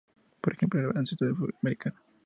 [0.41, 1.99] Por ejemplo el baloncesto y futbol americano.